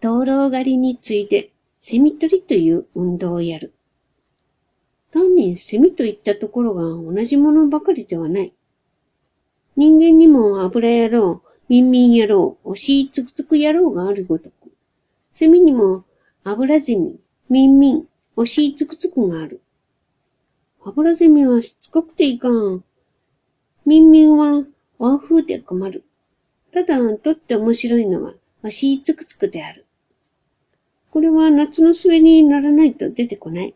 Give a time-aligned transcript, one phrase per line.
[0.00, 1.50] 灯籠狩りに次いで、
[1.82, 3.74] セミ取りという運動をやる。
[5.12, 8.54] 単にセミといったところが同じものばかりではない。
[9.76, 14.72] 人間にも油野郎、ミンミン野郎、おしいつくつく野郎があるごとく、
[15.34, 16.04] セミにも
[16.44, 19.60] 油ゼミ、ミンミン、おしいつくつくがある。
[20.82, 22.82] 油ゼミはしつこくていかん。
[23.84, 24.64] ミンミンは
[24.98, 26.04] 和風で困る。
[26.72, 29.84] ただ、とって面白いのは、おしいつくつくである。
[31.10, 33.74] これは夏の末にならないと出てこない。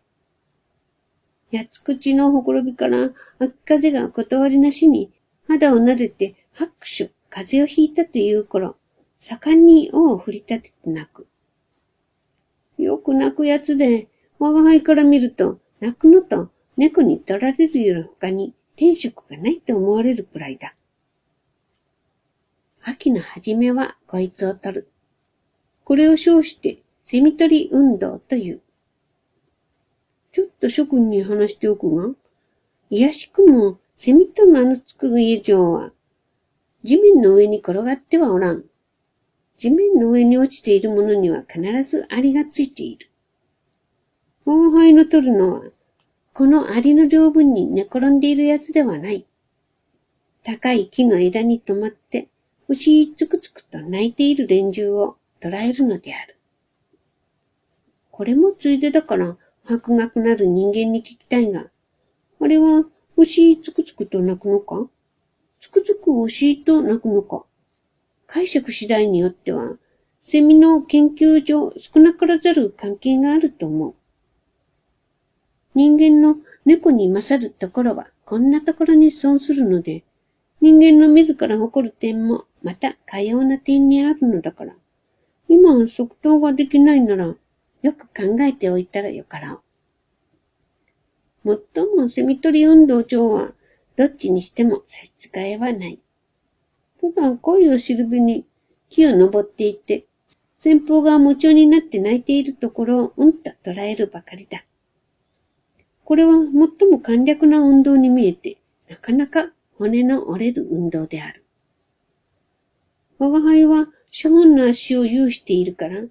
[1.52, 5.10] 八つ口のほころびから秋風が断りなしに
[5.48, 8.76] 肌を撫でて拍手、風邪をひいたという頃、
[9.18, 11.26] 盛んに尾を振り立てて泣く。
[12.78, 14.08] よく泣くやつで、
[14.38, 20.74] 我が輩から見ると、泣くのと猫に取られるより他に天職がないと思われるくらいだ。
[22.82, 24.88] 秋の初めはこいつを取る。
[25.84, 28.60] これを称してセミ取り運動という。
[30.32, 32.14] ちょっと諸君に話しておくが、
[32.90, 35.92] いやしくもセミと名の付く以上は、
[36.82, 38.64] 地面の上に転がってはおらん。
[39.58, 43.10] 地面の上に落ちているものには必ずアリがついている。
[44.46, 45.62] 大灰の取るのは、
[46.32, 49.26] このアリの両分に寝転んでいるやつではない。
[50.42, 52.28] 高い木の枝に止まって、
[52.68, 56.36] 牛つくつくと泣いている連中を捉えるのである。
[58.16, 61.66] これもついでだから、白学なる人間に聞きたいが、
[62.40, 62.84] あれは
[63.16, 64.86] 牛つくつくと泣くのか？
[65.58, 67.44] つくつく牛と泣くのか？
[68.28, 69.78] 解釈次第によっては、
[70.20, 73.94] セミの研究上少なからざる関係があると思う。
[75.74, 80.04] 人間の猫に勝るところはこんなところに損するので、
[80.60, 84.74] 人間の自ら誇る点もまたかような点にあるのだから、
[85.48, 87.34] 今は即答ができないなら、
[87.84, 89.60] よく考えておいたらよから。
[91.42, 93.52] もっともセミ取り運動上は、
[93.96, 96.00] どっちにしても差し支えはない。
[96.98, 98.46] 普段恋を知るべに
[98.88, 100.06] 木を登っていて、
[100.54, 104.64] 先方が夢中になって泣いているところをうんと捉えるばかりだ。
[106.06, 108.56] これは最も簡略な運動に見えて、
[108.88, 111.44] なかなか骨の折れる運動である。
[113.18, 116.04] 我が輩は資本の足を有しているから、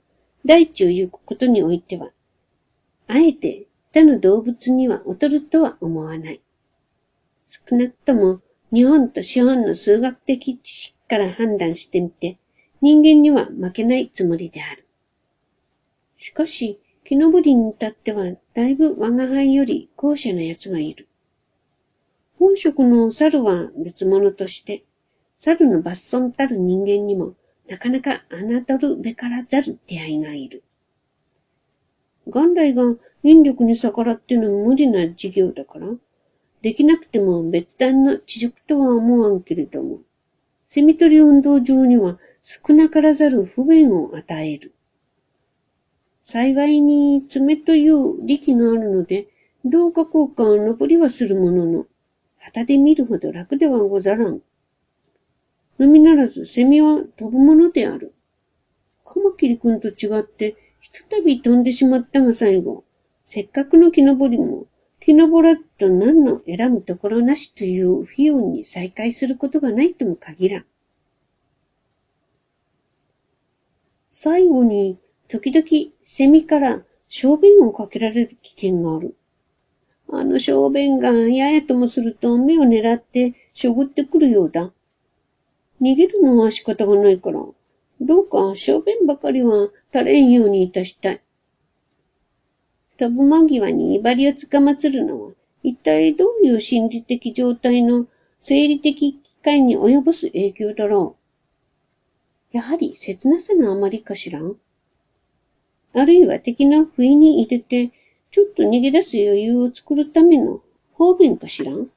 [0.46, 2.12] 大地を行くことにおいては、
[3.08, 6.42] あえて他の動物には劣るとは思わない。
[7.48, 8.42] 少なくとも
[8.74, 12.38] 日本と資本の数学的知識から判断してみて、
[12.82, 14.88] 人間には負けないつもりである。
[16.18, 21.08] しかし、木登りに至っては、だいぶ我が輩より後者の奴がいる。
[22.40, 24.84] 本職の猿は別物として、
[25.38, 27.36] 猿の抜損たる人間にも、
[27.74, 30.62] なかなか侮るべからざる出会いがいる。
[32.28, 35.88] 元来が引力に逆らっての無理な事業だから、
[36.62, 40.02] できなくても別段の知熟とは思わんけれども、
[40.68, 44.72] セミ取り運動上には少なからざる不便を与える。
[46.26, 49.26] 幸いに爪という力があるので、
[49.66, 51.88] どうか効果は残りはするものの、
[52.38, 54.44] 旗で見るほど楽ではござらん。
[55.80, 58.14] のみならず、セミは飛ぶものである。
[59.06, 62.84] カマキリ君と違って、ひとたび飛んでしまったが最後、
[63.26, 64.68] せっかくの木登りも、
[65.00, 70.66] 木登らずと何の選ぶところなしという不運に再会することがないとも限らん。
[74.12, 74.98] 最後に、
[75.28, 75.68] 時々
[76.06, 79.18] セミから小便をかけられる危険がある。
[80.10, 84.72] あの小便がややともすると目を狙ってしょぐってくるようだ。
[85.84, 87.46] 逃げるのは仕方がないから、
[88.00, 91.22] どうか小便ばかりは垂れんようにいたしたい。
[92.98, 98.08] 飛ぶ間際に威張りをつかまつるのは、一体どういう心理的状態の
[98.40, 101.18] 生理的機会に及ぼす影響だろ
[102.54, 102.56] う。
[102.56, 104.40] やはり切なさがあまりかしら？
[104.40, 104.56] ん。
[105.92, 107.92] あるいは敵の不意に入れて、
[108.32, 110.62] ちょっと逃げ出す余裕を作るための
[110.94, 111.74] 方便かしら？
[111.74, 111.90] ん。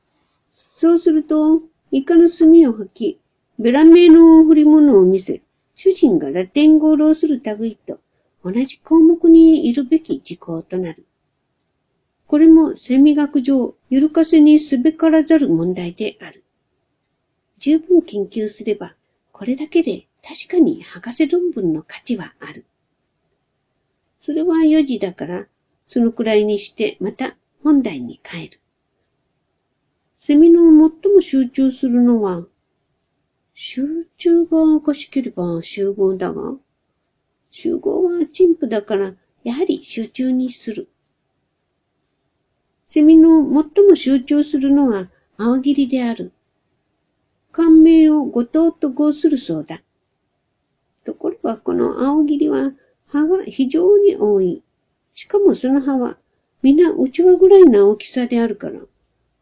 [0.53, 1.63] そうすると、
[1.93, 3.21] イカの炭を吐き、
[3.59, 5.41] ベラメの振り物を見せ、
[5.77, 7.99] 主人がラテン語を浪する類と
[8.45, 11.07] 同じ項目にいるべき事項となる。
[12.27, 16.45] これもセミ学上、ゆるかせにすべからざる問題である。
[17.59, 18.95] 十分研究すれば、
[19.33, 22.67] これだけで確かに博士論文の価値はある。
[24.25, 25.47] それは4時だから、
[25.89, 28.61] そのくらいにしてまた本題に帰る。
[30.19, 30.61] セミの
[30.91, 32.45] 最も集中するのは、
[33.59, 36.57] 集中がおかしければ集合だが、
[37.51, 39.15] 集合は陳腐だから、
[39.45, 40.91] やはり集中にする。
[42.87, 45.09] セミの最も集中するのは
[45.39, 46.33] 青霧である。
[47.51, 49.81] 感銘を後藤と号するそうだ。
[51.07, 52.73] ところがこの青霧は
[53.07, 54.63] 葉が非常に多い。
[55.15, 56.19] しかもその葉は
[56.61, 58.81] 皆内輪ぐらいの大きさであるから、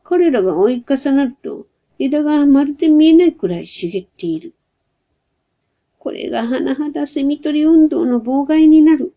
[0.04, 1.66] 彼らが追い重なると
[1.98, 4.54] 枝がまるで見えないくらい茂っている。
[5.98, 9.14] これが甚だセミ取り運動の妨害になる。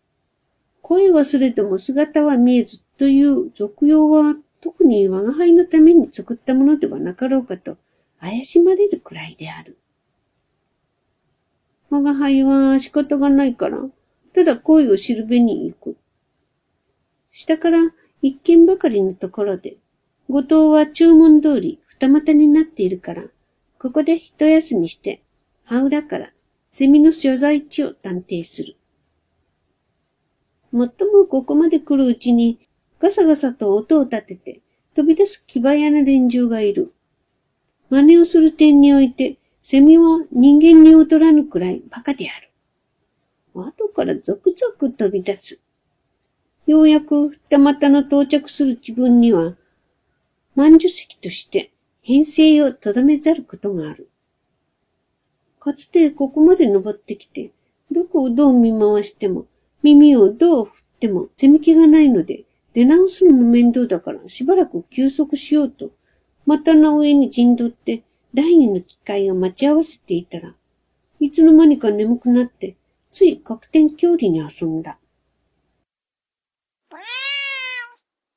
[0.80, 7.76] 声はすれども姿は見えずという俗用は特に我が輩のために作ったものではなかろうかと
[8.20, 9.76] 怪しまれるくらいである。
[11.90, 13.80] 我が輩は仕方がないから、
[14.34, 15.96] ただ声を知るべに行く。
[17.30, 17.78] 下から
[18.22, 19.76] 一軒ばかりのところで、
[20.28, 23.24] 後藤は注文通り二股になっているから、
[23.80, 25.20] ここで一休みして、
[25.64, 26.32] 葉裏から
[26.70, 28.76] セミの所在地を探偵する。
[30.70, 32.60] もっともここまで来るうちに、
[33.00, 34.60] ガサガサと音を立てて
[34.94, 36.92] 飛び出す木早な連中がいる。
[37.90, 42.50] 真似をする点において、セミは人間に劣らぬくらい馬鹿である。
[43.54, 45.60] 後から続々飛び出す。
[46.66, 49.56] ようやく二股の到着する自分には、
[50.54, 51.72] 万寿石として
[52.08, 54.08] 編成をとどめざることがある。
[55.60, 57.50] かつてここまで登ってきて、
[57.90, 59.44] どこをどう見回しても、
[59.82, 65.90] 耳をどう振っても、背み気がないので、出直すのも面倒だからしばらく休息しようと、
[66.46, 70.54] 股の上に陣取って第二の機会を待ち合わせていたら、
[71.20, 72.78] いつの間にか眠くなって、
[73.12, 74.98] つい角天郷里に遊んだ。